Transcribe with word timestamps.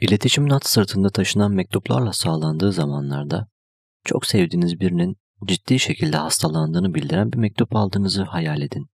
İletişimin 0.00 0.50
at 0.50 0.66
sırtında 0.66 1.10
taşınan 1.10 1.54
mektuplarla 1.54 2.12
sağlandığı 2.12 2.72
zamanlarda 2.72 3.48
çok 4.04 4.26
sevdiğiniz 4.26 4.80
birinin 4.80 5.16
ciddi 5.44 5.78
şekilde 5.78 6.16
hastalandığını 6.16 6.94
bildiren 6.94 7.32
bir 7.32 7.38
mektup 7.38 7.76
aldığınızı 7.76 8.22
hayal 8.22 8.62
edin. 8.62 8.86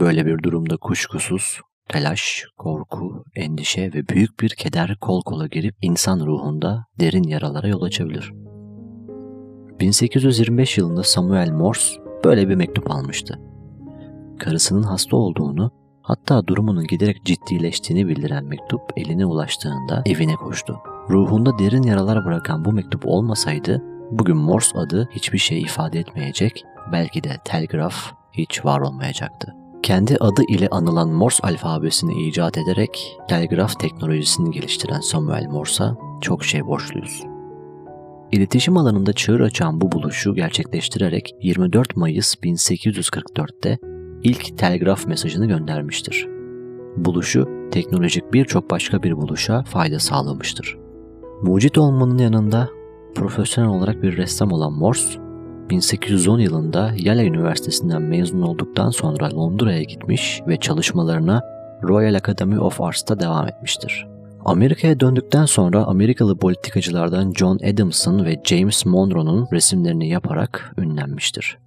Böyle 0.00 0.26
bir 0.26 0.42
durumda 0.42 0.76
kuşkusuz 0.76 1.60
telaş, 1.88 2.44
korku, 2.56 3.24
endişe 3.34 3.92
ve 3.94 4.08
büyük 4.08 4.40
bir 4.40 4.50
keder 4.50 4.96
kol 5.00 5.22
kola 5.22 5.46
girip 5.46 5.74
insan 5.82 6.26
ruhunda 6.26 6.86
derin 7.00 7.22
yaralara 7.22 7.68
yol 7.68 7.82
açabilir. 7.82 8.32
1825 9.80 10.78
yılında 10.78 11.02
Samuel 11.02 11.50
Morse 11.50 12.00
böyle 12.24 12.48
bir 12.48 12.54
mektup 12.54 12.90
almıştı. 12.90 13.40
Karısının 14.38 14.82
hasta 14.82 15.16
olduğunu 15.16 15.72
Hatta 16.06 16.46
durumunun 16.46 16.86
giderek 16.86 17.24
ciddileştiğini 17.24 18.08
bildiren 18.08 18.44
mektup 18.44 18.82
eline 18.96 19.26
ulaştığında 19.26 20.02
evine 20.06 20.34
koştu. 20.34 20.80
Ruhunda 21.10 21.58
derin 21.58 21.82
yaralar 21.82 22.24
bırakan 22.24 22.64
bu 22.64 22.72
mektup 22.72 23.02
olmasaydı 23.06 23.82
bugün 24.10 24.36
Morse 24.36 24.78
adı 24.78 25.08
hiçbir 25.12 25.38
şey 25.38 25.60
ifade 25.60 25.98
etmeyecek, 25.98 26.64
belki 26.92 27.24
de 27.24 27.36
telgraf 27.44 28.12
hiç 28.32 28.64
var 28.64 28.80
olmayacaktı. 28.80 29.54
Kendi 29.82 30.16
adı 30.16 30.42
ile 30.48 30.68
anılan 30.68 31.08
Morse 31.08 31.42
alfabesini 31.42 32.28
icat 32.28 32.58
ederek 32.58 33.16
telgraf 33.28 33.80
teknolojisini 33.80 34.50
geliştiren 34.50 35.00
Samuel 35.00 35.46
Morse'a 35.46 35.96
çok 36.20 36.44
şey 36.44 36.66
borçluyuz. 36.66 37.22
İletişim 38.32 38.76
alanında 38.76 39.12
çığır 39.12 39.40
açan 39.40 39.80
bu 39.80 39.92
buluşu 39.92 40.34
gerçekleştirerek 40.34 41.34
24 41.42 41.96
Mayıs 41.96 42.34
1844'te 42.34 43.78
ilk 44.26 44.58
telgraf 44.58 45.06
mesajını 45.06 45.46
göndermiştir. 45.46 46.28
Buluşu 46.96 47.48
teknolojik 47.70 48.32
birçok 48.32 48.70
başka 48.70 49.02
bir 49.02 49.16
buluşa 49.16 49.62
fayda 49.62 49.98
sağlamıştır. 49.98 50.78
Mucit 51.42 51.78
olmanın 51.78 52.18
yanında 52.18 52.68
profesyonel 53.14 53.70
olarak 53.70 54.02
bir 54.02 54.16
ressam 54.16 54.52
olan 54.52 54.72
Morse, 54.72 55.18
1810 55.70 56.38
yılında 56.38 56.92
Yale 56.96 57.26
Üniversitesi'nden 57.26 58.02
mezun 58.02 58.42
olduktan 58.42 58.90
sonra 58.90 59.36
Londra'ya 59.36 59.82
gitmiş 59.82 60.42
ve 60.48 60.56
çalışmalarına 60.56 61.42
Royal 61.82 62.14
Academy 62.14 62.58
of 62.58 62.80
Arts'ta 62.80 63.20
devam 63.20 63.48
etmiştir. 63.48 64.06
Amerika'ya 64.44 65.00
döndükten 65.00 65.44
sonra 65.44 65.84
Amerikalı 65.84 66.38
politikacılardan 66.38 67.32
John 67.32 67.58
Adamson 67.72 68.24
ve 68.24 68.40
James 68.44 68.86
Monroe'nun 68.86 69.48
resimlerini 69.52 70.08
yaparak 70.08 70.74
ünlenmiştir. 70.78 71.58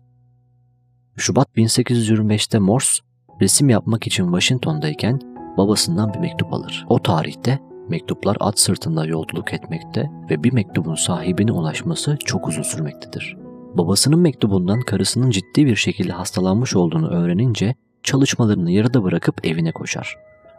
Şubat 1.20 1.48
1825'te 1.58 2.59
Morse 2.59 3.03
resim 3.42 3.70
yapmak 3.70 4.08
için 4.08 4.25
Washington'dayken 4.25 5.22
babasından 5.58 6.14
bir 6.14 6.20
mektup 6.20 6.53
alır. 6.53 6.86
O 6.89 7.02
tarihte 7.02 7.59
mektuplar 7.89 8.38
at 8.39 8.59
sırtında 8.59 9.06
yolculuk 9.06 9.53
etmekte 9.53 10.09
ve 10.30 10.44
bir 10.44 10.53
mektubun 10.53 10.95
sahibine 10.95 11.52
ulaşması 11.52 12.17
çok 12.26 12.48
uzun 12.48 12.61
sürmektedir. 12.61 13.38
Babasının 13.73 14.20
mektubundan 14.20 14.81
karısının 14.81 15.30
ciddi 15.30 15.66
bir 15.66 15.76
şekilde 15.76 16.11
hastalanmış 16.11 16.76
olduğunu 16.76 17.09
öğrenince 17.09 17.76
çalışmalarını 18.04 18.72
yarıda 18.72 19.04
bırakıp 19.04 19.45
evine 19.48 19.72
koşar. 19.72 20.16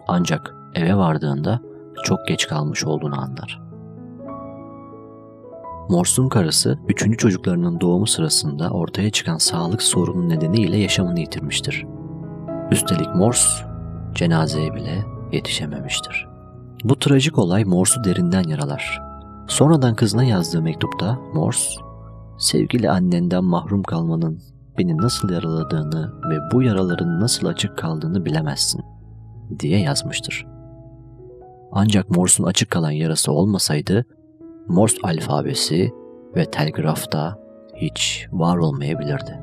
Ancak 0.08 0.54
eve 0.74 0.96
vardığında 0.96 1.60
çok 2.04 2.28
geç 2.28 2.48
kalmış 2.48 2.84
olduğunu 2.84 3.20
anlar. 3.20 3.69
Morse'un 5.90 6.28
karısı 6.28 6.78
üçüncü 6.88 7.16
çocuklarının 7.16 7.80
doğumu 7.80 8.06
sırasında 8.06 8.70
ortaya 8.70 9.10
çıkan 9.10 9.38
sağlık 9.38 9.82
sorunu 9.82 10.28
nedeniyle 10.28 10.76
yaşamını 10.76 11.20
yitirmiştir. 11.20 11.86
Üstelik 12.70 13.14
Morse 13.14 13.66
cenazeye 14.14 14.74
bile 14.74 15.04
yetişememiştir. 15.32 16.28
Bu 16.84 16.98
trajik 16.98 17.38
olay 17.38 17.64
Morse'u 17.64 18.04
derinden 18.04 18.42
yaralar. 18.42 19.02
Sonradan 19.48 19.94
kızına 19.94 20.24
yazdığı 20.24 20.62
mektupta 20.62 21.18
Morse, 21.34 21.80
sevgili 22.38 22.90
annenden 22.90 23.44
mahrum 23.44 23.82
kalmanın 23.82 24.42
beni 24.78 24.96
nasıl 24.96 25.30
yaraladığını 25.30 26.12
ve 26.30 26.38
bu 26.52 26.62
yaraların 26.62 27.20
nasıl 27.20 27.46
açık 27.46 27.78
kaldığını 27.78 28.24
bilemezsin 28.24 28.84
diye 29.60 29.80
yazmıştır. 29.80 30.46
Ancak 31.72 32.10
Morse'un 32.10 32.46
açık 32.46 32.70
kalan 32.70 32.90
yarası 32.90 33.32
olmasaydı 33.32 34.04
Morse 34.68 34.96
alfabesi 35.02 35.92
ve 36.36 36.44
telgraf 36.44 37.12
da 37.12 37.38
hiç 37.76 38.26
var 38.32 38.56
olmayabilirdi. 38.56 39.40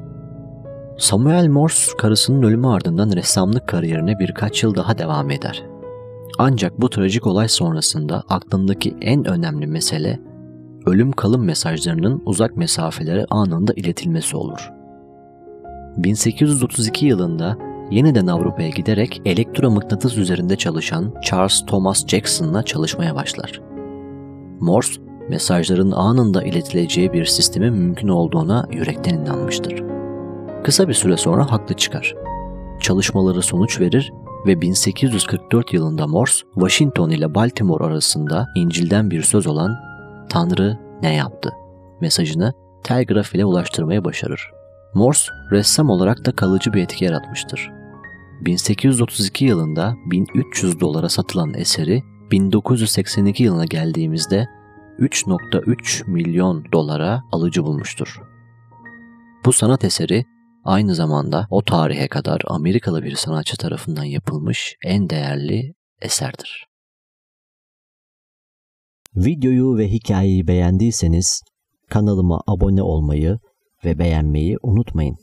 Samuel 0.97 1.47
Morse 1.47 1.97
karısının 1.97 2.43
ölümü 2.43 2.67
ardından 2.67 3.11
ressamlık 3.11 3.67
kariyerine 3.67 4.19
birkaç 4.19 4.63
yıl 4.63 4.75
daha 4.75 4.97
devam 4.97 5.31
eder. 5.31 5.63
Ancak 6.37 6.81
bu 6.81 6.89
trajik 6.89 7.27
olay 7.27 7.47
sonrasında 7.47 8.23
aklındaki 8.29 8.95
en 9.01 9.27
önemli 9.27 9.67
mesele 9.67 10.19
ölüm 10.85 11.11
kalım 11.11 11.45
mesajlarının 11.45 12.21
uzak 12.25 12.57
mesafelere 12.57 13.25
anında 13.29 13.73
iletilmesi 13.73 14.37
olur. 14.37 14.71
1832 15.97 17.05
yılında 17.05 17.57
yeniden 17.91 18.27
Avrupa'ya 18.27 18.69
giderek 18.69 19.21
elektromıknatıs 19.25 20.17
üzerinde 20.17 20.55
çalışan 20.55 21.13
Charles 21.23 21.65
Thomas 21.65 22.07
Jackson'la 22.07 22.63
çalışmaya 22.63 23.15
başlar. 23.15 23.61
Morse 24.59 25.06
mesajların 25.29 25.91
anında 25.91 26.43
iletileceği 26.43 27.13
bir 27.13 27.25
sistemin 27.25 27.73
mümkün 27.73 28.07
olduğuna 28.07 28.67
yürekten 28.71 29.13
inanmıştır. 29.13 29.83
Kısa 30.63 30.87
bir 30.87 30.93
süre 30.93 31.17
sonra 31.17 31.51
haklı 31.51 31.75
çıkar. 31.75 32.15
Çalışmaları 32.79 33.41
sonuç 33.41 33.79
verir 33.79 34.13
ve 34.47 34.61
1844 34.61 35.73
yılında 35.73 36.07
Morse, 36.07 36.45
Washington 36.53 37.09
ile 37.09 37.35
Baltimore 37.35 37.83
arasında 37.83 38.47
İncil'den 38.55 39.11
bir 39.11 39.21
söz 39.21 39.47
olan 39.47 39.75
Tanrı 40.29 40.77
ne 41.01 41.15
yaptı 41.15 41.53
mesajını 42.01 42.53
telgraf 42.83 43.35
ile 43.35 43.45
ulaştırmaya 43.45 44.05
başarır. 44.05 44.51
Morse, 44.93 45.31
ressam 45.51 45.89
olarak 45.89 46.25
da 46.25 46.31
kalıcı 46.31 46.73
bir 46.73 46.81
etki 46.81 47.05
yaratmıştır. 47.05 47.71
1832 48.41 49.45
yılında 49.45 49.95
1300 50.05 50.79
dolara 50.79 51.09
satılan 51.09 51.53
eseri 51.53 52.03
1982 52.31 53.43
yılına 53.43 53.65
geldiğimizde 53.65 54.47
3.3 54.99 56.11
milyon 56.11 56.65
dolara 56.71 57.21
alıcı 57.31 57.63
bulmuştur. 57.63 58.21
Bu 59.45 59.53
sanat 59.53 59.83
eseri 59.83 60.25
aynı 60.63 60.95
zamanda 60.95 61.47
o 61.49 61.63
tarihe 61.63 62.07
kadar 62.07 62.41
Amerikalı 62.47 63.03
bir 63.03 63.15
sanatçı 63.15 63.57
tarafından 63.57 64.03
yapılmış 64.03 64.75
en 64.85 65.09
değerli 65.09 65.73
eserdir. 66.01 66.67
Videoyu 69.15 69.77
ve 69.77 69.87
hikayeyi 69.87 70.47
beğendiyseniz 70.47 71.41
kanalıma 71.89 72.41
abone 72.47 72.81
olmayı 72.81 73.39
ve 73.85 73.99
beğenmeyi 73.99 74.57
unutmayın. 74.63 75.17